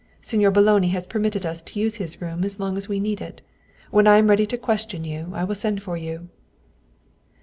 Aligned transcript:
Signor 0.19 0.49
Boloni 0.49 0.89
has 0.93 1.05
permitted 1.05 1.45
us 1.45 1.61
to 1.61 1.79
use 1.79 1.97
his 1.97 2.19
room 2.19 2.43
as 2.43 2.59
long 2.59 2.75
as 2.75 2.89
we 2.89 2.99
need 2.99 3.21
it. 3.21 3.39
When 3.91 4.07
I 4.07 4.17
am 4.17 4.31
ready 4.31 4.47
to 4.47 4.57
question 4.57 5.03
you 5.05 5.29
I 5.35 5.43
will 5.43 5.53
send 5.53 5.83
for 5.83 5.95
you." 5.95 6.29